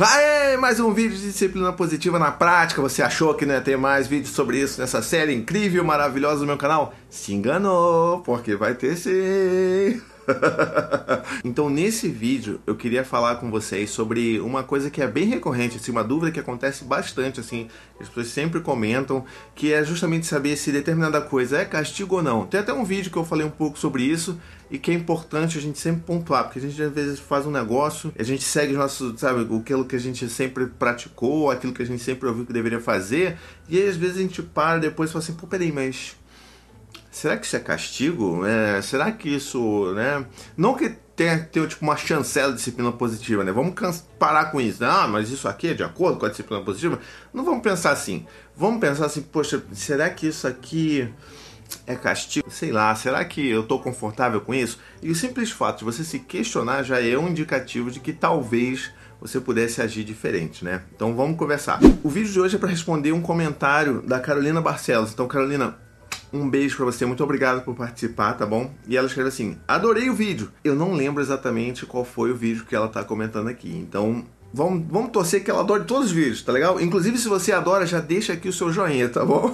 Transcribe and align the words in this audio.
Aê, 0.00 0.56
mais 0.56 0.78
um 0.78 0.92
vídeo 0.92 1.16
de 1.16 1.24
disciplina 1.24 1.72
positiva 1.72 2.20
na 2.20 2.30
prática. 2.30 2.80
Você 2.80 3.02
achou 3.02 3.34
que 3.34 3.44
não 3.44 3.54
ia 3.54 3.60
ter 3.60 3.76
mais 3.76 4.06
vídeos 4.06 4.32
sobre 4.32 4.56
isso 4.56 4.80
nessa 4.80 5.02
série 5.02 5.34
incrível, 5.34 5.82
maravilhosa 5.82 6.38
do 6.38 6.46
meu 6.46 6.56
canal? 6.56 6.94
Se 7.10 7.34
enganou, 7.34 8.20
porque 8.20 8.54
vai 8.54 8.76
ter 8.76 8.96
sim. 8.96 10.00
então, 11.44 11.70
nesse 11.70 12.08
vídeo, 12.08 12.60
eu 12.66 12.76
queria 12.76 13.04
falar 13.04 13.36
com 13.36 13.50
vocês 13.50 13.90
sobre 13.90 14.40
uma 14.40 14.62
coisa 14.62 14.90
que 14.90 15.00
é 15.00 15.06
bem 15.06 15.26
recorrente, 15.26 15.76
assim, 15.76 15.90
uma 15.90 16.04
dúvida 16.04 16.30
que 16.30 16.40
acontece 16.40 16.84
bastante, 16.84 17.40
assim, 17.40 17.68
as 18.00 18.08
pessoas 18.08 18.28
sempre 18.28 18.60
comentam, 18.60 19.24
que 19.54 19.72
é 19.72 19.82
justamente 19.84 20.26
saber 20.26 20.56
se 20.56 20.70
determinada 20.70 21.20
coisa 21.20 21.58
é 21.58 21.64
castigo 21.64 22.16
ou 22.16 22.22
não. 22.22 22.46
Tem 22.46 22.60
até 22.60 22.72
um 22.72 22.84
vídeo 22.84 23.10
que 23.10 23.16
eu 23.16 23.24
falei 23.24 23.46
um 23.46 23.50
pouco 23.50 23.78
sobre 23.78 24.02
isso 24.02 24.38
e 24.70 24.78
que 24.78 24.90
é 24.90 24.94
importante 24.94 25.56
a 25.56 25.60
gente 25.60 25.78
sempre 25.78 26.02
pontuar, 26.02 26.44
porque 26.44 26.58
a 26.58 26.62
gente 26.62 26.80
às 26.82 26.92
vezes 26.92 27.18
faz 27.18 27.46
um 27.46 27.50
negócio, 27.50 28.12
a 28.18 28.22
gente 28.22 28.44
segue 28.44 28.74
o 28.74 28.78
nosso, 28.78 29.16
sabe, 29.16 29.46
aquilo 29.56 29.84
que 29.84 29.96
a 29.96 30.00
gente 30.00 30.28
sempre 30.28 30.66
praticou, 30.66 31.50
aquilo 31.50 31.72
que 31.72 31.82
a 31.82 31.86
gente 31.86 32.02
sempre 32.02 32.28
ouviu 32.28 32.44
que 32.44 32.52
deveria 32.52 32.80
fazer, 32.80 33.38
e 33.68 33.78
aí 33.78 33.88
às 33.88 33.96
vezes 33.96 34.18
a 34.18 34.20
gente 34.20 34.42
para 34.42 34.78
depois 34.78 35.08
e 35.08 35.12
fala 35.12 35.24
assim, 35.24 35.34
pô, 35.34 35.46
peraí, 35.46 35.72
mas 35.72 36.16
será 37.10 37.36
que 37.36 37.46
isso 37.46 37.56
é 37.56 37.60
castigo? 37.60 38.44
É, 38.46 38.80
será 38.82 39.10
que 39.12 39.28
isso, 39.28 39.92
né? 39.94 40.24
Não 40.56 40.74
que 40.74 40.96
tenha, 41.18 41.38
tenha 41.38 41.66
tipo 41.66 41.84
uma 41.84 41.96
chancela 41.96 42.52
de 42.52 42.58
disciplina 42.58 42.92
positiva, 42.92 43.42
né? 43.42 43.50
Vamos 43.50 43.74
parar 44.18 44.46
com 44.46 44.60
isso. 44.60 44.84
Ah, 44.84 45.08
mas 45.08 45.30
isso 45.30 45.48
aqui 45.48 45.68
é 45.68 45.74
de 45.74 45.82
acordo 45.82 46.18
com 46.18 46.26
a 46.26 46.28
disciplina 46.28 46.62
positiva? 46.62 47.00
Não 47.34 47.44
vamos 47.44 47.62
pensar 47.62 47.90
assim. 47.90 48.24
Vamos 48.56 48.80
pensar 48.80 49.06
assim, 49.06 49.22
poxa, 49.22 49.62
será 49.72 50.08
que 50.10 50.28
isso 50.28 50.46
aqui 50.46 51.12
é 51.86 51.96
castigo? 51.96 52.48
Sei 52.50 52.70
lá, 52.70 52.94
será 52.94 53.24
que 53.24 53.46
eu 53.48 53.62
estou 53.62 53.80
confortável 53.80 54.40
com 54.40 54.54
isso? 54.54 54.78
E 55.02 55.10
o 55.10 55.14
simples 55.14 55.50
fato 55.50 55.80
de 55.80 55.84
você 55.84 56.04
se 56.04 56.20
questionar 56.20 56.84
já 56.84 57.02
é 57.02 57.18
um 57.18 57.28
indicativo 57.28 57.90
de 57.90 57.98
que 57.98 58.12
talvez 58.12 58.92
você 59.20 59.40
pudesse 59.40 59.82
agir 59.82 60.04
diferente, 60.04 60.64
né? 60.64 60.82
Então 60.94 61.16
vamos 61.16 61.36
conversar. 61.36 61.80
O 62.04 62.08
vídeo 62.08 62.32
de 62.32 62.40
hoje 62.40 62.54
é 62.54 62.58
para 62.58 62.68
responder 62.68 63.10
um 63.10 63.20
comentário 63.20 64.00
da 64.02 64.20
Carolina 64.20 64.60
Barcelos. 64.60 65.12
Então, 65.12 65.26
Carolina, 65.26 65.76
um 66.32 66.48
beijo 66.48 66.76
para 66.76 66.86
você, 66.86 67.06
muito 67.06 67.24
obrigado 67.24 67.62
por 67.64 67.74
participar, 67.74 68.34
tá 68.34 68.46
bom? 68.46 68.72
E 68.86 68.96
ela 68.96 69.06
escreve 69.06 69.28
assim: 69.28 69.56
Adorei 69.66 70.10
o 70.10 70.14
vídeo. 70.14 70.50
Eu 70.62 70.74
não 70.74 70.94
lembro 70.94 71.22
exatamente 71.22 71.86
qual 71.86 72.04
foi 72.04 72.30
o 72.30 72.36
vídeo 72.36 72.64
que 72.66 72.74
ela 72.74 72.88
tá 72.88 73.02
comentando 73.02 73.48
aqui. 73.48 73.70
Então, 73.70 74.24
Vamos, 74.52 74.86
vamos 74.88 75.10
torcer 75.10 75.44
que 75.44 75.50
ela 75.50 75.60
adore 75.60 75.84
todos 75.84 76.06
os 76.06 76.12
vídeos, 76.12 76.42
tá 76.42 76.52
legal? 76.52 76.80
Inclusive, 76.80 77.18
se 77.18 77.28
você 77.28 77.52
adora, 77.52 77.86
já 77.86 78.00
deixa 78.00 78.32
aqui 78.32 78.48
o 78.48 78.52
seu 78.52 78.72
joinha, 78.72 79.08
tá 79.08 79.22
bom? 79.22 79.52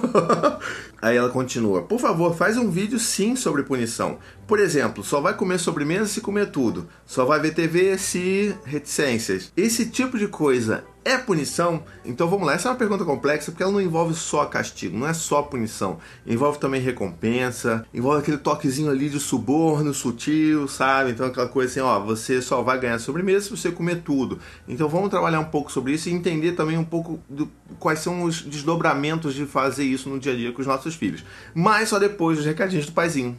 Aí 1.01 1.17
ela 1.17 1.29
continua: 1.29 1.81
Por 1.81 1.99
favor, 1.99 2.33
faz 2.33 2.57
um 2.57 2.71
vídeo 2.71 2.97
sim 2.97 3.35
sobre 3.35 3.63
punição. 3.63 4.17
Por 4.47 4.57
exemplo, 4.57 5.03
só 5.03 5.19
vai 5.19 5.33
comer 5.33 5.59
sobremesa 5.59 6.05
se 6.05 6.21
comer 6.21 6.49
tudo. 6.49 6.87
Só 7.05 7.25
vai 7.25 7.41
ver 7.41 7.53
TV 7.53 7.97
se 7.97 8.55
reticências. 8.63 9.51
Esse 9.57 9.87
tipo 9.87 10.17
de 10.17 10.27
coisa 10.29 10.85
é 11.05 11.19
punição? 11.19 11.83
Então 12.03 12.27
vamos 12.27 12.47
lá, 12.47 12.53
essa 12.55 12.67
é 12.67 12.71
uma 12.71 12.77
pergunta 12.77 13.05
complexa 13.05 13.51
porque 13.51 13.61
ela 13.61 13.71
não 13.71 13.79
envolve 13.79 14.15
só 14.15 14.43
castigo, 14.45 14.97
não 14.97 15.07
é 15.07 15.13
só 15.13 15.43
punição. 15.43 15.99
Envolve 16.25 16.57
também 16.57 16.81
recompensa, 16.81 17.85
envolve 17.93 18.21
aquele 18.21 18.37
toquezinho 18.37 18.89
ali 18.89 19.07
de 19.07 19.19
suborno 19.19 19.93
sutil, 19.93 20.67
sabe? 20.67 21.11
Então 21.11 21.27
aquela 21.27 21.47
coisa 21.47 21.71
assim, 21.71 21.79
ó, 21.79 21.99
você 21.99 22.41
só 22.41 22.63
vai 22.63 22.79
ganhar 22.79 22.97
sobremesa 22.97 23.45
se 23.45 23.51
você 23.51 23.71
comer 23.71 24.01
tudo. 24.01 24.39
Então 24.67 24.89
vamos 24.89 25.11
trabalhar 25.11 25.39
um 25.39 25.45
pouco 25.45 25.71
sobre 25.71 25.93
isso 25.93 26.09
e 26.09 26.11
entender 26.11 26.53
também 26.53 26.77
um 26.77 26.83
pouco 26.83 27.19
do, 27.29 27.47
quais 27.79 27.99
são 27.99 28.23
os 28.23 28.41
desdobramentos 28.41 29.35
de 29.35 29.45
fazer 29.45 29.83
isso 29.83 30.09
no 30.09 30.19
dia 30.19 30.33
a 30.33 30.35
dia 30.35 30.51
com 30.51 30.61
os 30.61 30.67
nossos 30.67 30.95
filhos. 30.95 31.23
Mas 31.53 31.89
só 31.89 31.99
depois 31.99 32.37
dos 32.37 32.47
recadinhos 32.47 32.87
do 32.87 32.91
paizinho. 32.91 33.37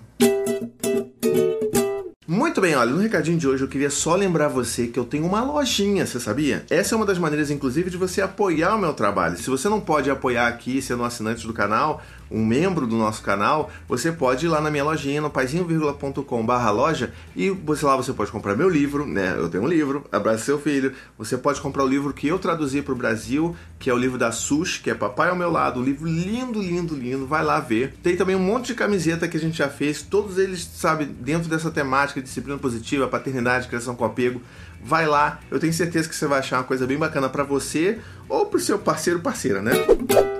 Muito 2.56 2.68
bem, 2.68 2.74
olha, 2.74 2.90
no 2.90 3.02
recadinho 3.02 3.36
de 3.36 3.46
hoje 3.46 3.62
eu 3.62 3.68
queria 3.68 3.90
só 3.90 4.16
lembrar 4.16 4.48
você 4.48 4.86
que 4.86 4.98
eu 4.98 5.04
tenho 5.04 5.26
uma 5.26 5.42
lojinha, 5.42 6.06
você 6.06 6.18
sabia? 6.18 6.64
Essa 6.70 6.94
é 6.94 6.96
uma 6.96 7.04
das 7.04 7.18
maneiras, 7.18 7.50
inclusive, 7.50 7.90
de 7.90 7.98
você 7.98 8.22
apoiar 8.22 8.74
o 8.74 8.78
meu 8.78 8.94
trabalho. 8.94 9.36
Se 9.36 9.50
você 9.50 9.68
não 9.68 9.78
pode 9.78 10.08
apoiar 10.08 10.48
aqui 10.48 10.80
sendo 10.80 11.02
um 11.02 11.04
assinante 11.04 11.46
do 11.46 11.52
canal, 11.52 12.02
um 12.30 12.44
membro 12.44 12.86
do 12.86 12.96
nosso 12.96 13.22
canal, 13.22 13.70
você 13.88 14.10
pode 14.10 14.46
ir 14.46 14.48
lá 14.48 14.60
na 14.60 14.70
minha 14.70 14.84
lojinha, 14.84 15.20
no 15.20 15.30
paizinho.com 15.30 16.46
barra 16.46 16.70
loja, 16.70 17.12
e 17.34 17.50
você 17.50 17.84
lá 17.84 17.96
você 17.96 18.12
pode 18.12 18.32
comprar 18.32 18.56
meu 18.56 18.68
livro, 18.68 19.06
né? 19.06 19.34
Eu 19.36 19.48
tenho 19.48 19.64
um 19.64 19.68
livro, 19.68 20.04
Abraça 20.10 20.44
Seu 20.44 20.58
Filho. 20.58 20.92
Você 21.18 21.36
pode 21.36 21.60
comprar 21.60 21.84
o 21.84 21.88
livro 21.88 22.12
que 22.12 22.26
eu 22.26 22.38
traduzi 22.38 22.82
para 22.82 22.92
o 22.92 22.96
Brasil, 22.96 23.54
que 23.78 23.90
é 23.90 23.94
o 23.94 23.98
livro 23.98 24.18
da 24.18 24.32
SUS, 24.32 24.78
que 24.78 24.90
é 24.90 24.94
Papai 24.94 25.28
ao 25.28 25.36
Meu 25.36 25.50
Lado, 25.50 25.80
um 25.80 25.84
livro 25.84 26.06
lindo, 26.06 26.60
lindo, 26.60 26.94
lindo, 26.94 27.26
vai 27.26 27.44
lá 27.44 27.60
ver. 27.60 27.94
Tem 28.02 28.16
também 28.16 28.34
um 28.34 28.40
monte 28.40 28.68
de 28.68 28.74
camiseta 28.74 29.28
que 29.28 29.36
a 29.36 29.40
gente 29.40 29.58
já 29.58 29.68
fez, 29.68 30.02
todos 30.02 30.38
eles, 30.38 30.68
sabe, 30.74 31.04
dentro 31.04 31.48
dessa 31.48 31.70
temática 31.70 32.20
de 32.20 32.28
disciplina 32.46 32.58
positiva, 32.58 33.08
paternidade, 33.08 33.66
criação 33.66 33.96
com 33.96 34.04
apego. 34.04 34.40
Vai 34.82 35.06
lá, 35.06 35.40
eu 35.50 35.58
tenho 35.58 35.72
certeza 35.72 36.08
que 36.08 36.14
você 36.14 36.26
vai 36.26 36.38
achar 36.38 36.58
uma 36.58 36.64
coisa 36.64 36.86
bem 36.86 36.96
bacana 36.96 37.28
para 37.28 37.42
você 37.42 37.98
ou 38.28 38.46
para 38.46 38.58
o 38.58 38.60
seu 38.60 38.78
parceiro 38.78 39.20
parceira, 39.20 39.60
né? 39.60 39.72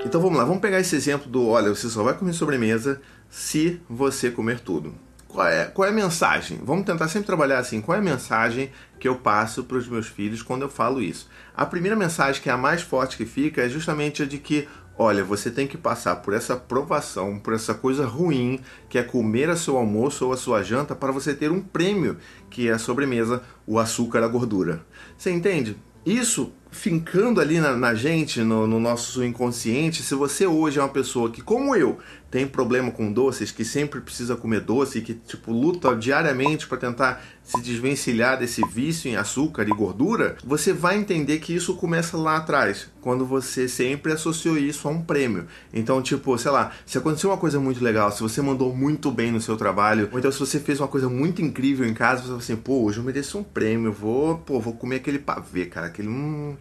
Então 0.05 0.21
vamos 0.21 0.39
lá, 0.39 0.45
vamos 0.45 0.61
pegar 0.61 0.79
esse 0.79 0.95
exemplo 0.95 1.29
do, 1.29 1.49
olha, 1.49 1.69
você 1.69 1.89
só 1.89 2.05
vai 2.05 2.15
comer 2.15 2.33
sobremesa 2.33 3.01
se 3.29 3.81
você 3.89 4.31
comer 4.31 4.61
tudo. 4.61 4.95
Qual 5.29 5.47
é, 5.47 5.65
qual 5.67 5.87
é 5.87 5.91
a 5.91 5.95
mensagem? 5.95 6.61
Vamos 6.63 6.87
tentar 6.87 7.09
sempre 7.09 7.27
trabalhar 7.27 7.59
assim. 7.59 7.83
Qual 7.83 7.95
é 7.95 7.99
a 7.99 8.03
mensagem 8.03 8.71
que 8.99 9.07
eu 9.07 9.17
passo 9.17 9.65
para 9.65 9.77
os 9.77 9.87
meus 9.87 10.07
filhos 10.07 10.41
quando 10.41 10.63
eu 10.63 10.69
falo 10.69 11.03
isso? 11.03 11.29
A 11.55 11.67
primeira 11.67 11.97
mensagem, 11.97 12.41
que 12.41 12.49
é 12.49 12.53
a 12.53 12.57
mais 12.57 12.81
forte 12.81 13.19
que 13.19 13.27
fica, 13.27 13.61
é 13.61 13.69
justamente 13.69 14.23
a 14.23 14.27
de 14.27 14.39
que, 14.39 14.67
olha, 14.99 15.25
você 15.25 15.51
tem 15.51 15.67
que 15.67 15.77
passar 15.77 16.17
por 16.17 16.35
essa 16.35 16.57
provação, 16.57 17.39
por 17.39 17.55
essa 17.55 17.75
coisa 17.75 18.07
ruim, 18.07 18.61
que 18.89 18.99
é 18.99 19.03
comer 19.03 19.51
a 19.51 19.57
seu 19.57 19.77
almoço 19.77 20.27
ou 20.27 20.33
a 20.33 20.37
sua 20.37 20.63
janta, 20.63 20.95
para 20.95 21.13
você 21.13 21.35
ter 21.35 21.51
um 21.51 21.61
prêmio, 21.61 22.17
que 22.49 22.69
é 22.69 22.73
a 22.73 22.79
sobremesa, 22.79 23.43
o 23.67 23.79
açúcar, 23.79 24.23
a 24.23 24.29
gordura. 24.29 24.85
Você 25.17 25.31
entende? 25.31 25.77
Isso 26.05 26.53
fincando 26.71 27.41
ali 27.41 27.59
na, 27.59 27.75
na 27.75 27.95
gente, 27.95 28.43
no, 28.43 28.67
no, 28.67 28.79
nosso 28.79 29.25
inconsciente, 29.25 30.03
se 30.03 30.15
você 30.15 30.47
hoje 30.47 30.79
é 30.79 30.83
uma 30.83 30.89
pessoa 30.89 31.31
que, 31.31 31.41
como 31.41 31.75
eu, 31.75 31.99
tem 32.31 32.47
problema 32.47 32.91
com 32.91 33.13
doces, 33.13 33.51
que 33.51 33.65
sempre 33.65 34.01
precisa 34.01 34.37
comer 34.37 34.61
doce, 34.61 35.01
que 35.01 35.15
tipo 35.15 35.53
luta 35.53 35.95
diariamente 35.95 36.67
para 36.67 36.79
tentar 36.79 37.25
se 37.43 37.61
desvencilhar 37.61 38.39
desse 38.39 38.61
vício 38.67 39.09
em 39.09 39.17
açúcar 39.17 39.63
e 39.63 39.71
gordura, 39.71 40.37
você 40.45 40.73
vai 40.73 40.99
entender 40.99 41.39
que 41.39 41.55
isso 41.55 41.77
começa 41.77 42.17
lá 42.17 42.37
atrás, 42.37 42.89
quando 43.01 43.25
você 43.25 43.69
sempre 43.69 44.13
associou 44.13 44.59
isso 44.59 44.89
a 44.89 44.91
um 44.91 45.01
prêmio. 45.01 45.47
Então, 45.73 46.03
tipo, 46.03 46.37
sei 46.37 46.51
lá, 46.51 46.73
se 46.85 46.99
aconteceu 46.99 47.31
uma 47.31 47.37
coisa 47.37 47.61
muito 47.61 47.83
legal, 47.83 48.11
se 48.11 48.21
você 48.21 48.43
mandou 48.43 48.75
muito 48.75 49.13
bem 49.13 49.31
no 49.31 49.41
seu 49.41 49.57
trabalho, 49.57 50.09
ou 50.13 50.19
então 50.19 50.33
se 50.33 50.41
você 50.41 50.59
fez 50.59 50.81
uma 50.81 50.89
coisa 50.89 51.09
muito 51.09 51.41
incrível 51.41 51.87
em 51.87 51.95
casa, 51.95 52.23
você 52.23 52.29
fala 52.29 52.39
assim, 52.39 52.57
pô, 52.57 52.83
hoje 52.83 52.99
eu 52.99 53.05
mereço 53.05 53.39
um 53.39 53.45
prêmio, 53.45 53.93
vou, 53.93 54.39
pô, 54.39 54.59
vou 54.59 54.73
comer 54.73 54.97
aquele 54.97 55.21
pavê, 55.21 55.67
cara, 55.67 55.87
aquele 55.87 56.09
hum, 56.09 56.57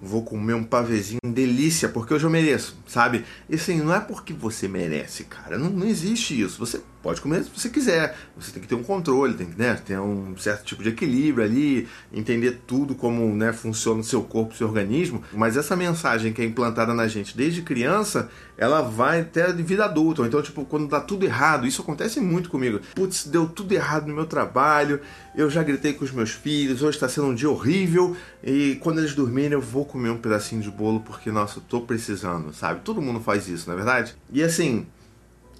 vou 0.00 0.22
comer 0.22 0.54
um 0.54 0.64
pavezinho 0.64 1.18
delícia, 1.24 1.88
porque 1.88 2.14
hoje 2.14 2.24
eu 2.24 2.30
mereço, 2.30 2.76
sabe? 2.86 3.24
E 3.48 3.54
assim, 3.54 3.78
não 3.78 3.94
é 3.94 4.00
porque 4.00 4.32
você 4.32 4.68
merece, 4.68 5.24
cara. 5.24 5.58
Não, 5.58 5.70
não 5.70 5.86
existe 5.86 6.40
isso. 6.40 6.58
Você 6.58 6.80
pode 7.08 7.22
comer 7.22 7.42
se 7.42 7.50
você 7.54 7.70
quiser. 7.70 8.14
Você 8.36 8.52
tem 8.52 8.60
que 8.60 8.68
ter 8.68 8.74
um 8.74 8.82
controle, 8.82 9.32
tem 9.32 9.46
que 9.46 9.58
né, 9.58 9.74
ter 9.82 9.98
um 9.98 10.36
certo 10.36 10.64
tipo 10.64 10.82
de 10.82 10.90
equilíbrio 10.90 11.42
ali, 11.42 11.88
entender 12.12 12.60
tudo 12.66 12.94
como 12.94 13.34
né, 13.34 13.50
funciona 13.50 14.00
o 14.00 14.04
seu 14.04 14.22
corpo, 14.22 14.52
o 14.52 14.56
seu 14.56 14.66
organismo. 14.66 15.22
Mas 15.32 15.56
essa 15.56 15.74
mensagem 15.74 16.34
que 16.34 16.42
é 16.42 16.44
implantada 16.44 16.92
na 16.92 17.08
gente 17.08 17.34
desde 17.34 17.62
criança, 17.62 18.28
ela 18.58 18.82
vai 18.82 19.22
até 19.22 19.44
a 19.44 19.52
vida 19.52 19.86
adulta. 19.86 20.20
Então, 20.26 20.42
tipo, 20.42 20.66
quando 20.66 20.86
dá 20.86 21.00
tudo 21.00 21.24
errado, 21.24 21.66
isso 21.66 21.80
acontece 21.80 22.20
muito 22.20 22.50
comigo. 22.50 22.78
Putz, 22.94 23.26
deu 23.26 23.48
tudo 23.48 23.72
errado 23.72 24.06
no 24.06 24.14
meu 24.14 24.26
trabalho, 24.26 25.00
eu 25.34 25.48
já 25.48 25.62
gritei 25.62 25.94
com 25.94 26.04
os 26.04 26.12
meus 26.12 26.32
filhos, 26.32 26.82
hoje 26.82 26.98
está 26.98 27.08
sendo 27.08 27.28
um 27.28 27.34
dia 27.34 27.48
horrível, 27.48 28.14
e 28.44 28.76
quando 28.82 28.98
eles 28.98 29.14
dormirem 29.14 29.52
eu 29.52 29.62
vou 29.62 29.86
comer 29.86 30.10
um 30.10 30.18
pedacinho 30.18 30.60
de 30.60 30.70
bolo 30.70 31.00
porque, 31.00 31.30
nossa, 31.30 31.58
eu 31.58 31.62
tô 31.66 31.80
precisando, 31.80 32.52
sabe? 32.52 32.80
Todo 32.84 33.00
mundo 33.00 33.20
faz 33.20 33.48
isso, 33.48 33.66
não 33.66 33.74
é 33.74 33.76
verdade? 33.76 34.14
E 34.30 34.42
assim, 34.42 34.86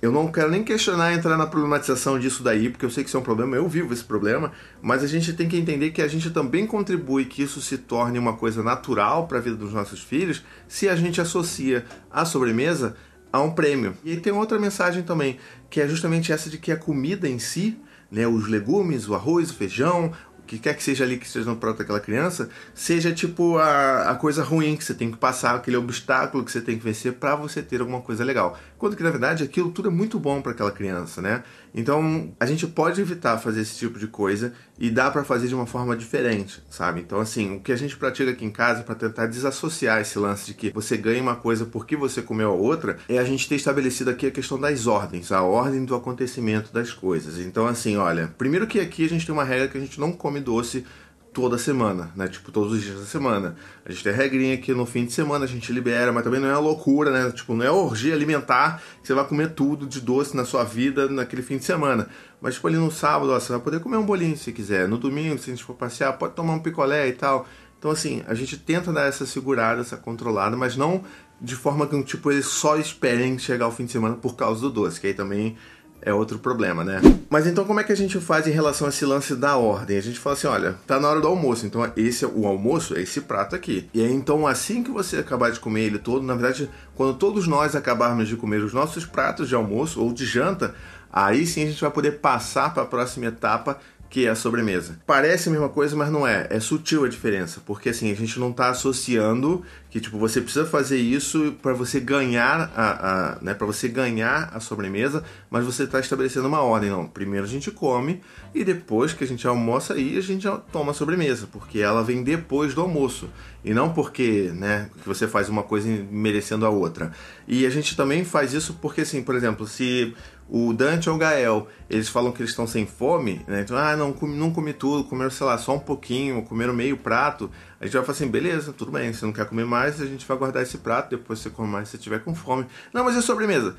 eu 0.00 0.12
não 0.12 0.30
quero 0.30 0.50
nem 0.50 0.62
questionar 0.62 1.12
entrar 1.12 1.36
na 1.36 1.46
problematização 1.46 2.18
disso 2.18 2.42
daí, 2.42 2.70
porque 2.70 2.84
eu 2.84 2.90
sei 2.90 3.02
que 3.02 3.08
isso 3.10 3.16
é 3.16 3.20
um 3.20 3.24
problema, 3.24 3.56
eu 3.56 3.68
vivo 3.68 3.92
esse 3.92 4.04
problema, 4.04 4.52
mas 4.80 5.02
a 5.02 5.06
gente 5.08 5.32
tem 5.32 5.48
que 5.48 5.56
entender 5.56 5.90
que 5.90 6.00
a 6.00 6.06
gente 6.06 6.30
também 6.30 6.66
contribui 6.66 7.24
que 7.24 7.42
isso 7.42 7.60
se 7.60 7.76
torne 7.76 8.18
uma 8.18 8.36
coisa 8.36 8.62
natural 8.62 9.26
para 9.26 9.38
a 9.38 9.40
vida 9.40 9.56
dos 9.56 9.72
nossos 9.72 10.00
filhos 10.00 10.44
se 10.68 10.88
a 10.88 10.94
gente 10.94 11.20
associa 11.20 11.84
a 12.10 12.24
sobremesa 12.24 12.96
a 13.32 13.40
um 13.40 13.50
prêmio. 13.50 13.94
E 14.04 14.16
tem 14.16 14.32
outra 14.32 14.58
mensagem 14.58 15.02
também, 15.02 15.38
que 15.68 15.80
é 15.80 15.88
justamente 15.88 16.32
essa 16.32 16.48
de 16.48 16.58
que 16.58 16.70
a 16.70 16.76
comida 16.76 17.28
em 17.28 17.38
si, 17.38 17.76
né, 18.10 18.26
os 18.26 18.48
legumes, 18.48 19.08
o 19.08 19.14
arroz, 19.14 19.50
o 19.50 19.54
feijão, 19.54 20.12
que 20.48 20.58
quer 20.58 20.74
que 20.74 20.82
seja 20.82 21.04
ali 21.04 21.18
que 21.18 21.26
esteja 21.26 21.48
no 21.48 21.56
prato 21.56 21.78
daquela 21.78 22.00
criança, 22.00 22.48
seja 22.74 23.12
tipo 23.12 23.58
a, 23.58 24.10
a 24.10 24.14
coisa 24.14 24.42
ruim 24.42 24.76
que 24.76 24.82
você 24.82 24.94
tem 24.94 25.10
que 25.10 25.18
passar, 25.18 25.54
aquele 25.54 25.76
obstáculo 25.76 26.42
que 26.42 26.50
você 26.50 26.60
tem 26.60 26.78
que 26.78 26.84
vencer 26.84 27.12
para 27.12 27.36
você 27.36 27.62
ter 27.62 27.80
alguma 27.80 28.00
coisa 28.00 28.24
legal. 28.24 28.58
Quando 28.78 28.96
que 28.96 29.02
na 29.02 29.10
verdade 29.10 29.44
aquilo 29.44 29.70
tudo 29.70 29.88
é 29.88 29.92
muito 29.92 30.18
bom 30.18 30.40
para 30.40 30.52
aquela 30.52 30.70
criança, 30.72 31.20
né? 31.20 31.42
Então 31.74 32.32
a 32.40 32.46
gente 32.46 32.66
pode 32.66 33.00
evitar 33.00 33.36
fazer 33.38 33.60
esse 33.60 33.76
tipo 33.76 33.98
de 33.98 34.06
coisa 34.06 34.54
e 34.78 34.90
dá 34.90 35.10
para 35.10 35.22
fazer 35.22 35.48
de 35.48 35.54
uma 35.54 35.66
forma 35.66 35.94
diferente, 35.94 36.62
sabe? 36.70 37.00
Então 37.00 37.20
assim, 37.20 37.56
o 37.56 37.60
que 37.60 37.70
a 37.70 37.76
gente 37.76 37.96
pratica 37.96 38.30
aqui 38.30 38.44
em 38.44 38.50
casa 38.50 38.82
para 38.82 38.94
tentar 38.94 39.26
desassociar 39.26 40.00
esse 40.00 40.18
lance 40.18 40.46
de 40.46 40.54
que 40.54 40.70
você 40.70 40.96
ganha 40.96 41.20
uma 41.20 41.36
coisa 41.36 41.66
porque 41.66 41.94
você 41.94 42.22
comeu 42.22 42.50
a 42.50 42.54
outra, 42.54 42.98
é 43.08 43.18
a 43.18 43.24
gente 43.24 43.46
ter 43.48 43.56
estabelecido 43.56 44.10
aqui 44.10 44.26
a 44.26 44.30
questão 44.30 44.58
das 44.58 44.86
ordens, 44.86 45.30
a 45.30 45.42
ordem 45.42 45.84
do 45.84 45.94
acontecimento 45.94 46.72
das 46.72 46.92
coisas. 46.92 47.38
Então 47.38 47.66
assim, 47.66 47.96
olha, 47.96 48.32
primeiro 48.38 48.66
que 48.66 48.80
aqui 48.80 49.04
a 49.04 49.08
gente 49.08 49.26
tem 49.26 49.34
uma 49.34 49.44
regra 49.44 49.68
que 49.68 49.76
a 49.76 49.80
gente 49.80 50.00
não 50.00 50.12
come 50.12 50.37
come 50.38 50.40
doce 50.40 50.84
toda 51.32 51.58
semana, 51.58 52.10
né? 52.16 52.26
Tipo, 52.26 52.50
todos 52.50 52.72
os 52.72 52.82
dias 52.82 52.98
da 52.98 53.06
semana. 53.06 53.54
A 53.84 53.92
gente 53.92 54.02
tem 54.02 54.12
regrinha 54.12 54.56
que 54.56 54.72
no 54.72 54.86
fim 54.86 55.04
de 55.04 55.12
semana 55.12 55.44
a 55.44 55.48
gente 55.48 55.72
libera, 55.72 56.12
mas 56.12 56.24
também 56.24 56.40
não 56.40 56.48
é 56.48 56.56
loucura, 56.56 57.10
né? 57.10 57.30
Tipo, 57.30 57.54
não 57.54 57.64
é 57.64 57.70
orgia 57.70 58.14
alimentar 58.14 58.82
que 59.00 59.06
você 59.06 59.14
vai 59.14 59.24
comer 59.26 59.50
tudo 59.50 59.86
de 59.86 60.00
doce 60.00 60.36
na 60.36 60.44
sua 60.44 60.64
vida 60.64 61.08
naquele 61.08 61.42
fim 61.42 61.58
de 61.58 61.64
semana. 61.64 62.08
Mas, 62.40 62.54
tipo, 62.54 62.66
ali 62.66 62.76
no 62.76 62.90
sábado, 62.90 63.30
ó, 63.30 63.38
você 63.38 63.52
vai 63.52 63.60
poder 63.60 63.80
comer 63.80 63.98
um 63.98 64.06
bolinho 64.06 64.36
se 64.36 64.52
quiser. 64.52 64.88
No 64.88 64.98
domingo, 64.98 65.38
se 65.38 65.50
a 65.50 65.54
gente 65.54 65.64
for 65.64 65.74
passear, 65.74 66.12
pode 66.14 66.34
tomar 66.34 66.54
um 66.54 66.60
picolé 66.60 67.08
e 67.08 67.12
tal. 67.12 67.46
Então, 67.78 67.90
assim, 67.90 68.24
a 68.26 68.34
gente 68.34 68.56
tenta 68.56 68.92
dar 68.92 69.06
essa 69.06 69.24
segurada, 69.24 69.80
essa 69.82 69.96
controlada, 69.96 70.56
mas 70.56 70.76
não 70.76 71.04
de 71.40 71.54
forma 71.54 71.86
que, 71.86 72.02
tipo, 72.02 72.32
eles 72.32 72.46
só 72.46 72.76
esperem 72.76 73.38
chegar 73.38 73.68
o 73.68 73.70
fim 73.70 73.84
de 73.84 73.92
semana 73.92 74.16
por 74.16 74.34
causa 74.34 74.60
do 74.62 74.70
doce, 74.70 75.00
que 75.00 75.06
aí 75.06 75.14
também 75.14 75.56
é 76.02 76.12
outro 76.12 76.38
problema, 76.38 76.84
né? 76.84 77.00
Mas 77.28 77.46
então 77.46 77.64
como 77.64 77.80
é 77.80 77.84
que 77.84 77.92
a 77.92 77.96
gente 77.96 78.18
faz 78.20 78.46
em 78.46 78.50
relação 78.50 78.86
a 78.86 78.90
esse 78.90 79.04
lance 79.04 79.34
da 79.34 79.56
ordem? 79.56 79.98
A 79.98 80.02
gente 80.02 80.18
fala 80.18 80.34
assim, 80.34 80.46
olha, 80.46 80.76
tá 80.86 80.98
na 80.98 81.08
hora 81.08 81.20
do 81.20 81.28
almoço, 81.28 81.66
então 81.66 81.90
esse 81.96 82.24
é 82.24 82.28
o 82.28 82.46
almoço, 82.46 82.96
é 82.96 83.02
esse 83.02 83.20
prato 83.22 83.54
aqui. 83.54 83.88
E 83.92 84.02
aí 84.02 84.12
então 84.12 84.46
assim 84.46 84.82
que 84.82 84.90
você 84.90 85.18
acabar 85.18 85.50
de 85.50 85.60
comer 85.60 85.82
ele 85.82 85.98
todo, 85.98 86.24
na 86.24 86.34
verdade, 86.34 86.70
quando 86.94 87.16
todos 87.18 87.46
nós 87.46 87.74
acabarmos 87.76 88.28
de 88.28 88.36
comer 88.36 88.62
os 88.62 88.72
nossos 88.72 89.04
pratos 89.04 89.48
de 89.48 89.54
almoço 89.54 90.00
ou 90.00 90.12
de 90.12 90.24
janta, 90.24 90.74
aí 91.12 91.46
sim 91.46 91.64
a 91.64 91.66
gente 91.66 91.80
vai 91.80 91.90
poder 91.90 92.12
passar 92.18 92.72
para 92.72 92.84
a 92.84 92.86
próxima 92.86 93.26
etapa, 93.26 93.78
que 94.10 94.26
é 94.26 94.30
a 94.30 94.34
sobremesa. 94.34 94.98
Parece 95.06 95.48
a 95.48 95.52
mesma 95.52 95.68
coisa, 95.68 95.94
mas 95.94 96.10
não 96.10 96.26
é. 96.26 96.46
É 96.50 96.60
sutil 96.60 97.04
a 97.04 97.08
diferença, 97.08 97.60
porque 97.66 97.90
assim, 97.90 98.10
a 98.10 98.14
gente 98.14 98.40
não 98.40 98.50
está 98.50 98.70
associando 98.70 99.62
que 99.90 100.00
tipo 100.00 100.18
você 100.18 100.40
precisa 100.40 100.66
fazer 100.66 100.98
isso 100.98 101.56
para 101.62 101.72
você 101.72 101.98
ganhar 101.98 102.70
a, 102.76 103.32
a 103.32 103.38
né, 103.40 103.54
para 103.54 103.66
você 103.66 103.88
ganhar 103.88 104.50
a 104.52 104.60
sobremesa, 104.60 105.24
mas 105.50 105.64
você 105.64 105.84
está 105.84 105.98
estabelecendo 105.98 106.46
uma 106.46 106.60
ordem, 106.60 106.90
não. 106.90 107.06
Primeiro 107.06 107.46
a 107.46 107.48
gente 107.48 107.70
come 107.70 108.20
e 108.54 108.64
depois 108.64 109.12
que 109.12 109.24
a 109.24 109.26
gente 109.26 109.46
almoça 109.46 109.94
aí 109.94 110.18
a 110.18 110.20
gente 110.20 110.46
toma 110.70 110.92
a 110.92 110.94
sobremesa, 110.94 111.48
porque 111.50 111.78
ela 111.78 112.02
vem 112.02 112.22
depois 112.22 112.74
do 112.74 112.80
almoço 112.80 113.30
e 113.64 113.74
não 113.74 113.92
porque, 113.92 114.52
né, 114.54 114.90
que 115.00 115.08
você 115.08 115.26
faz 115.26 115.48
uma 115.48 115.62
coisa 115.62 115.88
merecendo 116.10 116.64
a 116.66 116.70
outra. 116.70 117.12
E 117.46 117.66
a 117.66 117.70
gente 117.70 117.96
também 117.96 118.24
faz 118.24 118.52
isso 118.52 118.78
porque 118.80 119.02
assim, 119.02 119.22
por 119.22 119.34
exemplo, 119.34 119.66
se 119.66 120.14
o 120.48 120.72
Dante 120.72 121.10
ou 121.10 121.16
o 121.16 121.18
Gael, 121.18 121.68
eles 121.90 122.08
falam 122.08 122.32
que 122.32 122.40
eles 122.40 122.50
estão 122.50 122.66
sem 122.66 122.86
fome, 122.86 123.42
né? 123.46 123.60
Então, 123.60 123.76
ah, 123.76 123.94
não, 123.94 124.14
não 124.22 124.50
comi 124.50 124.72
tudo, 124.72 125.04
comeram, 125.04 125.30
sei 125.30 125.46
lá, 125.46 125.58
só 125.58 125.74
um 125.74 125.78
pouquinho, 125.78 126.42
comeram 126.42 126.72
meio 126.72 126.96
prato. 126.96 127.50
A 127.80 127.84
gente 127.84 127.94
vai 127.94 128.02
falar 128.04 128.16
assim, 128.16 128.28
beleza, 128.28 128.72
tudo 128.72 128.90
bem, 128.90 129.12
você 129.12 129.24
não 129.24 129.32
quer 129.32 129.46
comer 129.46 129.64
mais, 129.64 130.00
a 130.00 130.06
gente 130.06 130.26
vai 130.26 130.36
guardar 130.36 130.62
esse 130.62 130.78
prato, 130.78 131.10
depois 131.10 131.38
você 131.38 131.50
come 131.50 131.68
mais 131.68 131.88
se 131.88 131.98
tiver 131.98 132.18
com 132.20 132.34
fome. 132.34 132.66
Não, 132.92 133.04
mas 133.04 133.16
é 133.16 133.20
sobremesa. 133.20 133.76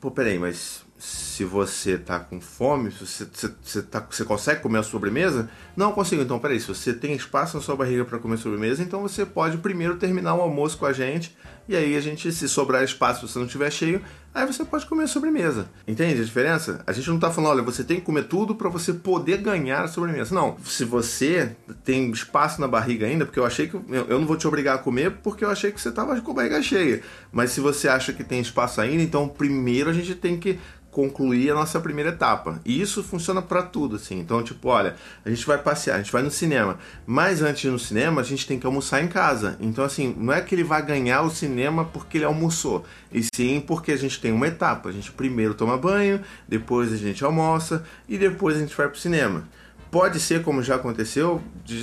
Pô, 0.00 0.10
peraí, 0.10 0.38
mas 0.38 0.84
se 1.04 1.44
você 1.44 1.98
tá 1.98 2.18
com 2.18 2.40
fome, 2.40 2.90
se 2.90 3.04
você, 3.04 3.26
você, 3.30 3.50
você, 3.62 3.82
tá, 3.82 4.06
você 4.08 4.24
consegue 4.24 4.62
comer 4.62 4.78
a 4.78 4.82
sobremesa? 4.82 5.50
Não 5.76 5.92
consigo. 5.92 6.22
Então, 6.22 6.38
peraí, 6.38 6.58
se 6.58 6.68
você 6.68 6.94
tem 6.94 7.12
espaço 7.12 7.58
na 7.58 7.62
sua 7.62 7.76
barriga 7.76 8.06
para 8.06 8.18
comer 8.18 8.38
sobremesa, 8.38 8.82
então 8.82 9.02
você 9.02 9.26
pode 9.26 9.58
primeiro 9.58 9.96
terminar 9.96 10.34
o 10.34 10.40
almoço 10.40 10.78
com 10.78 10.86
a 10.86 10.94
gente 10.94 11.36
e 11.68 11.74
aí 11.74 11.96
a 11.96 12.00
gente, 12.00 12.30
se 12.30 12.48
sobrar 12.48 12.82
espaço, 12.84 13.26
se 13.26 13.32
você 13.32 13.38
não 13.38 13.46
estiver 13.46 13.70
cheio, 13.70 14.00
aí 14.34 14.46
você 14.46 14.64
pode 14.64 14.86
comer 14.86 15.04
a 15.04 15.06
sobremesa. 15.06 15.68
Entende 15.88 16.20
a 16.20 16.24
diferença? 16.24 16.82
A 16.86 16.92
gente 16.92 17.08
não 17.08 17.16
está 17.16 17.30
falando, 17.30 17.52
olha, 17.52 17.62
você 17.62 17.82
tem 17.82 17.98
que 17.98 18.06
comer 18.06 18.24
tudo 18.24 18.54
para 18.54 18.68
você 18.68 18.92
poder 18.92 19.38
ganhar 19.38 19.82
a 19.82 19.88
sobremesa. 19.88 20.34
Não, 20.34 20.56
se 20.64 20.84
você 20.84 21.56
tem 21.84 22.10
espaço 22.10 22.60
na 22.60 22.68
barriga 22.68 23.06
ainda, 23.06 23.26
porque 23.26 23.38
eu 23.38 23.46
achei 23.46 23.66
que 23.66 23.74
eu 23.74 24.18
não 24.18 24.26
vou 24.26 24.36
te 24.36 24.46
obrigar 24.46 24.76
a 24.76 24.78
comer 24.78 25.18
porque 25.22 25.44
eu 25.44 25.50
achei 25.50 25.72
que 25.72 25.80
você 25.80 25.88
estava 25.88 26.18
com 26.20 26.30
a 26.30 26.34
barriga 26.34 26.62
cheia. 26.62 27.02
Mas 27.32 27.50
se 27.50 27.60
você 27.60 27.88
acha 27.88 28.12
que 28.12 28.22
tem 28.22 28.40
espaço 28.40 28.80
ainda, 28.80 29.02
então 29.02 29.26
primeiro 29.26 29.88
a 29.88 29.92
gente 29.92 30.14
tem 30.14 30.38
que 30.38 30.58
concluir 30.94 31.50
a 31.50 31.54
nossa 31.54 31.80
primeira 31.80 32.10
etapa. 32.10 32.60
E 32.64 32.80
isso 32.80 33.02
funciona 33.02 33.42
para 33.42 33.64
tudo, 33.64 33.96
assim. 33.96 34.20
Então, 34.20 34.42
tipo, 34.44 34.68
olha, 34.68 34.94
a 35.24 35.28
gente 35.28 35.44
vai 35.44 35.58
passear, 35.58 35.96
a 35.96 35.98
gente 35.98 36.12
vai 36.12 36.22
no 36.22 36.30
cinema. 36.30 36.78
Mas 37.04 37.42
antes 37.42 37.70
no 37.70 37.78
cinema, 37.80 38.20
a 38.20 38.24
gente 38.24 38.46
tem 38.46 38.60
que 38.60 38.64
almoçar 38.64 39.02
em 39.02 39.08
casa. 39.08 39.58
Então, 39.60 39.84
assim, 39.84 40.14
não 40.16 40.32
é 40.32 40.40
que 40.40 40.54
ele 40.54 40.62
vai 40.62 40.80
ganhar 40.86 41.22
o 41.22 41.30
cinema 41.30 41.84
porque 41.84 42.18
ele 42.18 42.24
almoçou. 42.24 42.84
E 43.12 43.22
sim 43.34 43.60
porque 43.60 43.90
a 43.90 43.96
gente 43.96 44.20
tem 44.20 44.30
uma 44.30 44.46
etapa. 44.46 44.88
A 44.88 44.92
gente 44.92 45.10
primeiro 45.10 45.54
toma 45.54 45.76
banho, 45.76 46.20
depois 46.46 46.92
a 46.92 46.96
gente 46.96 47.24
almoça 47.24 47.84
e 48.08 48.16
depois 48.16 48.56
a 48.56 48.60
gente 48.60 48.76
vai 48.76 48.88
pro 48.88 48.98
cinema. 48.98 49.48
Pode 49.94 50.18
ser, 50.18 50.42
como 50.42 50.60
já 50.60 50.74
aconteceu, 50.74 51.40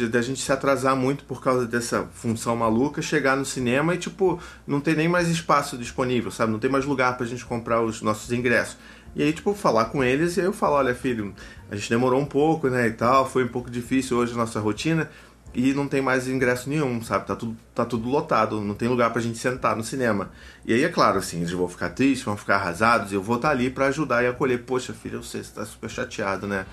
da 0.09 0.21
gente 0.21 0.41
se 0.41 0.51
atrasar 0.51 0.97
muito 0.97 1.23
por 1.23 1.41
causa 1.41 1.65
dessa 1.65 2.09
função 2.11 2.53
maluca, 2.57 3.01
chegar 3.01 3.37
no 3.37 3.45
cinema 3.45 3.95
e, 3.95 3.97
tipo, 3.97 4.37
não 4.67 4.81
ter 4.81 4.97
nem 4.97 5.07
mais 5.07 5.29
espaço 5.29 5.77
disponível, 5.77 6.29
sabe? 6.29 6.51
Não 6.51 6.59
tem 6.59 6.69
mais 6.69 6.83
lugar 6.83 7.15
pra 7.15 7.25
gente 7.25 7.45
comprar 7.45 7.81
os 7.81 8.01
nossos 8.01 8.29
ingressos. 8.33 8.75
E 9.15 9.23
aí, 9.23 9.31
tipo, 9.31 9.53
falar 9.53 9.85
com 9.85 10.03
eles 10.03 10.35
e 10.35 10.41
aí 10.41 10.45
eu 10.45 10.51
falo, 10.51 10.75
olha, 10.75 10.93
filho, 10.93 11.33
a 11.69 11.75
gente 11.77 11.89
demorou 11.89 12.19
um 12.19 12.25
pouco, 12.25 12.67
né, 12.67 12.85
e 12.87 12.91
tal, 12.91 13.25
foi 13.25 13.45
um 13.45 13.47
pouco 13.47 13.71
difícil 13.71 14.17
hoje 14.17 14.33
a 14.33 14.35
nossa 14.35 14.59
rotina 14.59 15.09
e 15.55 15.73
não 15.73 15.87
tem 15.87 16.01
mais 16.01 16.27
ingresso 16.27 16.69
nenhum, 16.69 17.01
sabe? 17.01 17.25
Tá 17.25 17.37
tudo, 17.37 17.55
tá 17.73 17.85
tudo 17.85 18.09
lotado, 18.09 18.59
não 18.59 18.75
tem 18.75 18.89
lugar 18.89 19.13
pra 19.13 19.21
gente 19.21 19.37
sentar 19.37 19.73
no 19.73 19.85
cinema. 19.85 20.31
E 20.65 20.73
aí, 20.73 20.83
é 20.83 20.89
claro, 20.89 21.17
assim, 21.17 21.37
eles 21.37 21.51
vão 21.53 21.69
ficar 21.69 21.91
tristes, 21.91 22.25
vão 22.25 22.35
ficar 22.35 22.57
arrasados, 22.57 23.13
e 23.13 23.15
eu 23.15 23.23
vou 23.23 23.37
estar 23.37 23.47
tá 23.47 23.53
ali 23.53 23.69
para 23.69 23.85
ajudar 23.85 24.21
e 24.21 24.27
acolher. 24.27 24.65
Poxa, 24.65 24.91
filho, 24.91 25.19
eu 25.19 25.23
sei, 25.23 25.41
você 25.41 25.53
tá 25.53 25.63
super 25.63 25.89
chateado, 25.89 26.45
né? 26.45 26.65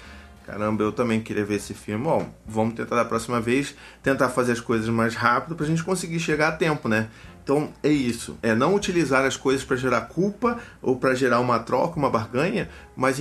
Caramba, 0.49 0.83
eu 0.83 0.93
também 0.93 1.21
queria 1.21 1.45
ver 1.45 1.56
esse 1.56 1.75
filme. 1.75 2.05
Bom, 2.05 2.27
vamos 2.47 2.73
tentar 2.73 2.97
da 2.97 3.05
próxima 3.05 3.39
vez 3.39 3.75
tentar 4.03 4.31
fazer 4.31 4.53
as 4.53 4.61
coisas 4.61 4.89
mais 4.89 5.15
rápido 5.15 5.55
pra 5.55 5.67
gente 5.67 5.85
conseguir 5.85 6.19
chegar 6.19 6.49
a 6.49 6.53
tempo, 6.53 6.89
né? 6.89 7.11
Então 7.45 7.69
é 7.83 7.91
isso, 7.91 8.39
é 8.43 8.55
não 8.55 8.75
utilizar 8.75 9.27
as 9.27 9.37
coisas 9.37 9.62
para 9.62 9.77
gerar 9.77 10.03
culpa 10.03 10.59
ou 10.81 10.97
para 10.97 11.15
gerar 11.15 11.41
uma 11.41 11.59
troca, 11.59 11.99
uma 11.99 12.09
barganha, 12.09 12.71
mas 12.97 13.19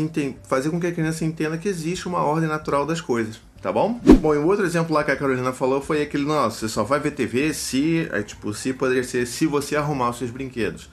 fazer 0.47 0.69
com 0.69 0.79
que 0.79 0.87
a 0.87 0.91
criança 0.93 1.25
entenda 1.25 1.57
que 1.57 1.67
existe 1.67 2.07
uma 2.07 2.19
ordem 2.19 2.47
natural 2.47 2.85
das 2.85 3.01
coisas, 3.01 3.41
tá 3.61 3.73
bom? 3.73 3.99
Bom, 4.21 4.33
e 4.33 4.37
o 4.37 4.45
outro 4.45 4.65
exemplo 4.65 4.93
lá 4.93 5.03
que 5.03 5.11
a 5.11 5.17
Carolina 5.17 5.51
falou 5.51 5.81
foi 5.81 6.01
aquele, 6.01 6.25
nossa, 6.25 6.59
você 6.59 6.69
só 6.69 6.83
vai 6.83 6.99
ver 7.01 7.11
TV 7.11 7.53
se, 7.53 8.07
é, 8.11 8.23
tipo, 8.23 8.53
se 8.53 8.71
poderia 8.71 9.03
ser 9.03 9.25
se 9.27 9.45
você 9.45 9.75
arrumar 9.75 10.11
os 10.11 10.17
seus 10.17 10.31
brinquedos. 10.31 10.89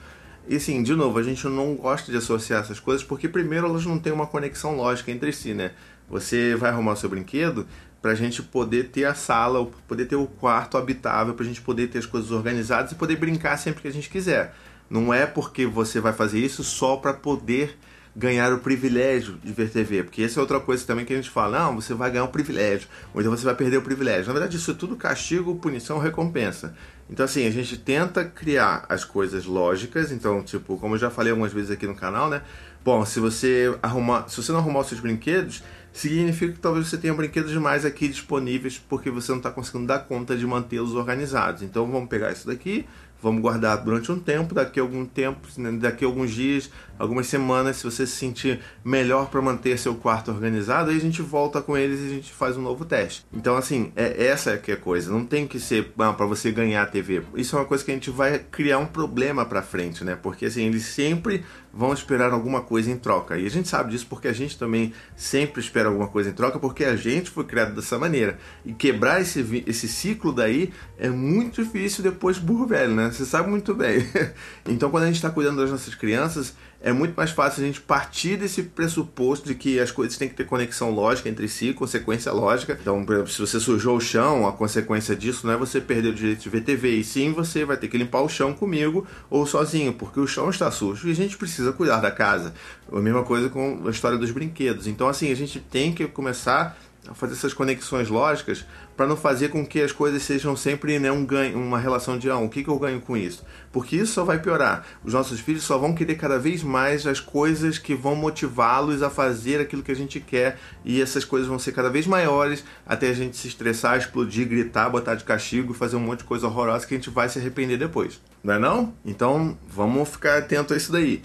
E 0.47 0.57
assim, 0.57 0.83
de 0.83 0.93
novo, 0.95 1.17
a 1.17 1.23
gente 1.23 1.45
não 1.47 1.75
gosta 1.75 2.11
de 2.11 2.17
associar 2.17 2.61
essas 2.61 2.79
coisas 2.79 3.03
porque 3.03 3.27
primeiro 3.27 3.67
elas 3.67 3.85
não 3.85 3.97
têm 3.97 4.13
uma 4.13 4.27
conexão 4.27 4.75
lógica 4.75 5.11
entre 5.11 5.33
si, 5.33 5.53
né? 5.53 5.71
Você 6.09 6.55
vai 6.55 6.69
arrumar 6.69 6.93
o 6.93 6.95
seu 6.95 7.09
brinquedo, 7.09 7.67
para 8.01 8.11
a 8.11 8.15
gente 8.15 8.43
poder 8.43 8.89
ter 8.89 9.05
a 9.05 9.15
sala, 9.15 9.65
poder 9.87 10.05
ter 10.05 10.15
o 10.15 10.27
quarto 10.27 10.77
habitável, 10.77 11.33
para 11.33 11.43
a 11.43 11.47
gente 11.47 11.61
poder 11.61 11.87
ter 11.87 11.97
as 11.97 12.05
coisas 12.05 12.29
organizadas 12.31 12.91
e 12.91 12.95
poder 12.95 13.15
brincar 13.15 13.57
sempre 13.57 13.81
que 13.81 13.87
a 13.87 13.91
gente 13.91 14.09
quiser. 14.09 14.53
Não 14.89 15.11
é 15.11 15.25
porque 15.25 15.65
você 15.65 15.99
vai 15.99 16.13
fazer 16.13 16.39
isso 16.39 16.63
só 16.63 16.97
para 16.97 17.13
poder 17.13 17.77
ganhar 18.15 18.53
o 18.53 18.59
privilégio 18.59 19.37
de 19.43 19.51
ver 19.51 19.69
TV, 19.69 20.03
porque 20.03 20.23
essa 20.23 20.39
é 20.39 20.41
outra 20.41 20.59
coisa 20.59 20.85
também 20.85 21.03
que 21.03 21.11
a 21.11 21.15
gente 21.17 21.29
fala, 21.29 21.59
não, 21.59 21.75
você 21.75 21.93
vai 21.93 22.09
ganhar 22.09 22.23
o 22.23 22.29
privilégio, 22.29 22.87
ou 23.13 23.19
então 23.19 23.35
você 23.35 23.43
vai 23.43 23.55
perder 23.55 23.77
o 23.77 23.81
privilégio. 23.81 24.27
Na 24.27 24.33
verdade, 24.33 24.55
isso 24.55 24.71
é 24.71 24.73
tudo 24.73 24.95
castigo, 24.95 25.55
punição, 25.55 25.97
recompensa. 25.97 26.75
Então, 27.09 27.25
assim, 27.25 27.45
a 27.45 27.51
gente 27.51 27.77
tenta 27.77 28.23
criar 28.23 28.85
as 28.87 29.03
coisas 29.03 29.45
lógicas, 29.45 30.11
então, 30.11 30.41
tipo, 30.41 30.77
como 30.77 30.95
eu 30.95 30.99
já 30.99 31.09
falei 31.09 31.31
algumas 31.31 31.51
vezes 31.51 31.71
aqui 31.71 31.85
no 31.85 31.95
canal, 31.95 32.29
né? 32.29 32.41
Bom, 32.83 33.03
se 33.03 33.19
você 33.19 33.77
arrumar, 33.81 34.29
se 34.29 34.41
você 34.41 34.51
não 34.51 34.59
arrumar 34.59 34.81
os 34.81 34.87
seus 34.87 35.01
brinquedos, 35.01 35.61
significa 35.95 36.53
que 36.53 36.59
talvez 36.59 36.87
você 36.87 36.97
tenha 36.97 37.13
brinquedos 37.13 37.51
demais 37.51 37.85
aqui 37.85 38.07
disponíveis 38.07 38.77
porque 38.77 39.09
você 39.09 39.31
não 39.31 39.37
está 39.37 39.49
conseguindo 39.49 39.87
dar 39.87 39.99
conta 39.99 40.35
de 40.35 40.45
mantê-los 40.45 40.93
organizados. 40.93 41.61
Então 41.61 41.89
vamos 41.89 42.09
pegar 42.09 42.31
isso 42.33 42.45
daqui, 42.45 42.85
vamos 43.21 43.41
guardar 43.41 43.77
durante 43.77 44.11
um 44.11 44.19
tempo, 44.19 44.53
daqui 44.53 44.79
a 44.79 44.83
algum 44.83 45.05
tempo, 45.05 45.47
né, 45.57 45.71
daqui 45.71 46.03
a 46.03 46.07
alguns 46.07 46.31
dias, 46.31 46.69
algumas 46.99 47.27
semanas, 47.27 47.77
se 47.77 47.83
você 47.83 48.05
se 48.05 48.13
sentir 48.13 48.59
melhor 48.83 49.29
para 49.29 49.41
manter 49.41 49.79
seu 49.79 49.95
quarto 49.95 50.31
organizado, 50.31 50.91
aí 50.91 50.97
a 50.97 51.01
gente 51.01 51.21
volta 51.21 51.61
com 51.61 51.77
eles 51.77 52.01
e 52.01 52.05
a 52.05 52.09
gente 52.09 52.31
faz 52.31 52.57
um 52.57 52.61
novo 52.61 52.83
teste. 52.85 53.25
Então 53.33 53.55
assim, 53.55 53.91
é 53.95 54.27
essa 54.27 54.57
que 54.57 54.71
é 54.71 54.73
a 54.75 54.77
coisa, 54.77 55.11
não 55.11 55.25
tem 55.25 55.47
que 55.47 55.59
ser 55.59 55.91
ah, 55.97 56.13
para 56.13 56.25
você 56.25 56.51
ganhar 56.51 56.83
a 56.83 56.85
TV. 56.85 57.23
Isso 57.35 57.55
é 57.55 57.59
uma 57.59 57.65
coisa 57.65 57.83
que 57.83 57.91
a 57.91 57.93
gente 57.93 58.11
vai 58.11 58.37
criar 58.37 58.79
um 58.79 58.85
problema 58.85 59.45
para 59.45 59.61
frente, 59.61 60.03
né? 60.03 60.15
Porque 60.21 60.45
assim, 60.45 60.65
eles 60.65 60.83
sempre 60.83 61.43
vão 61.75 61.93
esperar 61.93 62.31
alguma 62.31 62.61
coisa 62.61 62.89
em 62.89 62.97
troca. 62.97 63.37
E 63.37 63.45
a 63.45 63.49
gente 63.49 63.67
sabe 63.67 63.91
disso 63.91 64.07
porque 64.09 64.29
a 64.29 64.33
gente 64.33 64.57
também 64.57 64.93
sempre 65.15 65.59
espera 65.59 65.89
alguma 65.89 66.07
coisa 66.07 66.29
em 66.29 66.33
troca, 66.33 66.57
porque 66.57 66.85
a 66.85 66.95
gente 66.95 67.29
foi 67.29 67.43
criado 67.43 67.75
dessa 67.75 67.99
maneira. 67.99 68.39
E 68.63 68.73
quebrar 68.73 69.21
esse, 69.21 69.63
esse 69.67 69.87
ciclo 69.87 70.31
daí 70.31 70.71
é 70.97 71.09
muito 71.09 71.61
difícil 71.61 72.01
depois 72.01 72.37
burro 72.37 72.65
velho, 72.65 72.95
né? 72.95 73.11
Você 73.11 73.25
sabe 73.25 73.49
muito 73.49 73.75
bem. 73.75 74.07
então, 74.65 74.89
quando 74.89 75.03
a 75.03 75.07
gente 75.07 75.17
está 75.17 75.29
cuidando 75.29 75.57
das 75.57 75.69
nossas 75.69 75.93
crianças, 75.93 76.55
é 76.85 76.93
muito 76.93 77.15
mais 77.15 77.31
fácil 77.31 77.63
a 77.63 77.65
gente 77.65 77.81
partir 77.81 78.37
desse 78.37 78.61
pressuposto 78.61 79.47
de 79.47 79.55
que 79.55 79.79
as 79.79 79.89
coisas 79.89 80.19
têm 80.19 80.29
que 80.29 80.35
ter 80.35 80.45
conexão 80.45 80.91
lógica 80.91 81.27
entre 81.27 81.47
si, 81.47 81.73
consequência 81.73 82.31
lógica. 82.31 82.77
Então, 82.79 83.03
por 83.03 83.15
exemplo, 83.15 83.31
se 83.31 83.41
você 83.41 83.59
sujou 83.59 83.97
o 83.97 83.99
chão, 83.99 84.47
a 84.47 84.53
consequência 84.53 85.15
disso 85.15 85.47
não 85.47 85.53
é 85.55 85.57
você 85.57 85.81
perder 85.81 86.09
o 86.09 86.13
direito 86.13 86.43
de 86.43 86.49
ver 86.49 86.61
TV, 86.61 86.97
e 86.97 87.03
sim 87.03 87.33
você 87.33 87.65
vai 87.65 87.75
ter 87.75 87.87
que 87.87 87.97
limpar 87.97 88.21
o 88.21 88.29
chão 88.29 88.53
comigo 88.53 89.03
ou 89.31 89.47
sozinho, 89.47 89.93
porque 89.93 90.19
o 90.19 90.27
chão 90.27 90.47
está 90.51 90.69
sujo 90.69 91.07
e 91.07 91.11
a 91.11 91.15
gente 91.15 91.35
precisa 91.37 91.73
cuidar 91.73 92.01
da 92.01 92.11
casa. 92.11 92.53
A 92.91 92.99
mesma 92.99 93.23
coisa 93.23 93.49
com 93.49 93.81
a 93.87 93.89
história 93.89 94.15
dos 94.15 94.29
brinquedos. 94.29 94.85
Então, 94.85 95.07
assim, 95.07 95.31
a 95.31 95.35
gente 95.35 95.59
tem 95.59 95.91
que 95.91 96.05
começar 96.05 96.77
fazer 97.13 97.33
essas 97.33 97.53
conexões 97.53 98.09
lógicas 98.09 98.65
para 98.95 99.05
não 99.05 99.17
fazer 99.17 99.49
com 99.49 99.65
que 99.65 99.81
as 99.81 99.91
coisas 99.91 100.23
sejam 100.23 100.55
sempre 100.55 100.97
né, 100.97 101.11
um 101.11 101.25
ganho, 101.25 101.57
uma 101.57 101.77
relação 101.77 102.17
de 102.17 102.29
ah, 102.29 102.37
o 102.37 102.49
que, 102.49 102.63
que 102.63 102.69
eu 102.69 102.79
ganho 102.79 103.01
com 103.01 103.15
isso? 103.15 103.43
Porque 103.71 103.95
isso 103.97 104.13
só 104.13 104.23
vai 104.23 104.39
piorar. 104.39 104.85
Os 105.03 105.13
nossos 105.13 105.39
filhos 105.39 105.63
só 105.63 105.77
vão 105.77 105.93
querer 105.93 106.15
cada 106.15 106.39
vez 106.39 106.63
mais 106.63 107.05
as 107.05 107.19
coisas 107.19 107.77
que 107.77 107.93
vão 107.93 108.15
motivá-los 108.15 109.03
a 109.03 109.09
fazer 109.09 109.59
aquilo 109.59 109.83
que 109.83 109.91
a 109.91 109.95
gente 109.95 110.19
quer 110.19 110.57
e 110.83 111.01
essas 111.01 111.25
coisas 111.25 111.47
vão 111.47 111.59
ser 111.59 111.73
cada 111.73 111.89
vez 111.89 112.07
maiores 112.07 112.63
até 112.85 113.09
a 113.09 113.13
gente 113.13 113.35
se 113.35 113.47
estressar, 113.47 113.97
explodir, 113.97 114.47
gritar, 114.47 114.89
botar 114.89 115.15
de 115.15 115.23
castigo, 115.23 115.73
fazer 115.73 115.97
um 115.97 115.99
monte 115.99 116.19
de 116.19 116.25
coisa 116.25 116.47
horrorosa 116.47 116.87
que 116.87 116.93
a 116.93 116.97
gente 116.97 117.09
vai 117.09 117.27
se 117.27 117.37
arrepender 117.37 117.77
depois. 117.77 118.21
Não 118.43 118.53
é 118.53 118.59
não? 118.59 118.93
Então 119.03 119.57
vamos 119.67 120.09
ficar 120.09 120.37
atento 120.37 120.73
a 120.73 120.77
isso 120.77 120.91
daí. 120.91 121.21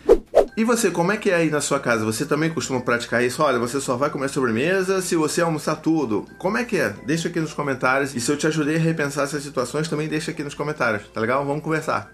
E 0.57 0.65
você, 0.65 0.91
como 0.91 1.13
é 1.13 1.17
que 1.17 1.31
é 1.31 1.37
aí 1.37 1.51
na 1.51 1.61
sua 1.61 1.81
casa? 1.81 2.05
Você 2.05 2.27
também 2.27 2.51
costuma 2.51 2.81
praticar 2.81 3.25
isso? 3.25 3.43
Olha, 3.43 3.59
você 3.59 3.81
só 3.81 3.97
vai 3.97 4.11
comer 4.11 4.29
sobremesa 4.29 5.01
se 5.01 5.17
você 5.17 5.41
almoçar 5.41 5.77
tudo. 5.77 6.27
Como 6.39 6.59
é 6.59 6.65
que 6.65 6.77
é? 6.77 6.95
Deixa 7.07 7.29
aqui 7.29 7.41
nos 7.41 7.55
comentários. 7.55 8.15
E 8.15 8.21
se 8.21 8.31
eu 8.31 8.37
te 8.37 8.47
ajudei 8.47 8.77
a 8.77 8.81
repensar 8.81 9.25
essas 9.25 9.43
situações, 9.43 9.89
também 9.89 10.09
deixa 10.09 10.31
aqui 10.31 10.43
nos 10.43 10.55
comentários. 10.55 11.09
Tá 11.09 11.21
legal? 11.21 11.45
Vamos 11.45 11.63
conversar. 11.63 12.11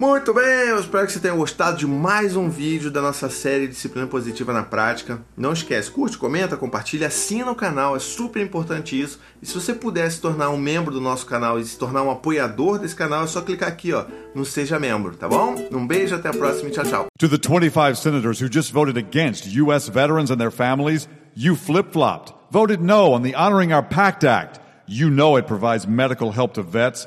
Muito 0.00 0.32
bem, 0.32 0.68
eu 0.68 0.80
espero 0.80 1.06
que 1.06 1.12
você 1.12 1.20
tenha 1.20 1.34
gostado 1.34 1.76
de 1.76 1.86
mais 1.86 2.34
um 2.34 2.48
vídeo 2.48 2.90
da 2.90 3.02
nossa 3.02 3.28
série 3.28 3.68
Disciplina 3.68 4.06
Positiva 4.06 4.50
na 4.50 4.62
Prática. 4.62 5.20
Não 5.36 5.52
esquece, 5.52 5.90
curte, 5.90 6.16
comenta, 6.16 6.56
compartilha, 6.56 7.08
assina 7.08 7.50
o 7.50 7.54
canal, 7.54 7.94
é 7.94 7.98
super 7.98 8.40
importante 8.40 8.98
isso. 8.98 9.20
E 9.42 9.46
se 9.46 9.52
você 9.52 9.74
puder 9.74 10.10
se 10.10 10.18
tornar 10.18 10.48
um 10.48 10.56
membro 10.56 10.90
do 10.90 11.02
nosso 11.02 11.26
canal 11.26 11.60
e 11.60 11.64
se 11.66 11.78
tornar 11.78 12.02
um 12.02 12.10
apoiador 12.10 12.78
desse 12.78 12.96
canal, 12.96 13.24
é 13.24 13.26
só 13.26 13.42
clicar 13.42 13.68
aqui, 13.68 13.92
ó, 13.92 14.06
no 14.34 14.42
Seja 14.42 14.80
Membro, 14.80 15.14
tá 15.14 15.28
bom? 15.28 15.54
Um 15.70 15.86
beijo, 15.86 16.14
até 16.14 16.30
a 16.30 16.32
próxima 16.32 16.70
e 16.70 16.72
tchau, 16.72 16.84
tchau. 16.84 17.06
To 17.18 17.28
the 17.28 17.36
25 17.36 17.98
senators 17.98 18.40
who 18.40 18.48
just 18.50 18.72
voted 18.72 18.96
against 18.96 19.54
U.S. 19.54 19.90
veterans 19.90 20.30
and 20.30 20.38
their 20.38 20.50
families, 20.50 21.10
you 21.36 21.54
flip-flopped, 21.54 22.32
voted 22.50 22.80
no 22.80 23.12
on 23.12 23.20
the 23.20 23.34
Honoring 23.34 23.74
Our 23.74 23.86
Pact 23.86 24.24
Act. 24.24 24.60
You 24.86 25.10
know 25.10 25.36
it 25.36 25.46
provides 25.46 25.86
medical 25.86 26.32
help 26.32 26.54
to 26.54 26.62
vets 26.62 27.06